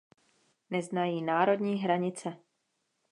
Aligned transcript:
Neznají 0.69 1.21
národní 1.21 1.77
hranice. 1.79 2.37